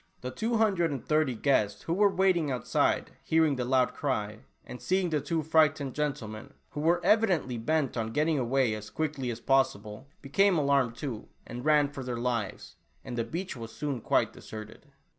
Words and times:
The 0.21 0.31
two 0.31 0.57
hundred 0.57 0.89
and 0.89 1.05
thirty 1.07 1.35
guests 1.35 1.83
who 1.83 1.93
were 1.93 2.09
waiting 2.09 2.49
outside, 2.49 3.11
hearing 3.23 3.55
the 3.55 3.63
loud 3.65 3.93
cry, 3.93 4.39
and 4.65 4.81
seeing 4.81 5.11
the 5.11 5.21
two 5.21 5.43
frightened 5.43 5.93
gentlemen, 5.93 6.55
who 6.71 6.79
were 6.79 7.01
evi 7.01 7.25
dently 7.25 7.63
bent 7.63 7.95
on 7.95 8.11
getting 8.11 8.39
away 8.39 8.73
as 8.73 8.89
quickly 8.89 9.29
as 9.29 9.39
possible, 9.39 10.07
became 10.23 10.57
alarmed 10.57 10.95
too, 10.95 11.27
and 11.45 11.65
ran 11.65 11.87
for 11.87 12.03
their 12.03 12.17
lives, 12.17 12.77
and 13.05 13.15
the 13.15 13.23
beach 13.23 13.55
was 13.55 13.71
soon 13.71 14.01
quite 14.01 14.33
deserted. 14.33 14.87